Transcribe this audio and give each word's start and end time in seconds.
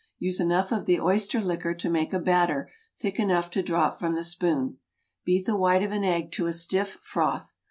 Use 0.17 0.39
enough 0.39 0.71
of 0.71 0.87
the 0.87 0.99
oyster 0.99 1.39
liquor 1.39 1.75
to 1.75 1.87
make 1.87 2.11
a 2.11 2.17
batter 2.17 2.71
thick 2.97 3.19
enough 3.19 3.51
to 3.51 3.61
drop 3.61 3.99
from 3.99 4.15
the 4.15 4.23
spoon. 4.23 4.79
Beat 5.25 5.45
the 5.45 5.55
white 5.55 5.83
of 5.83 5.91
an 5.91 6.03
egg 6.03 6.31
to 6.31 6.47
a 6.47 6.53
stiff 6.53 6.97
froth. 7.03 7.53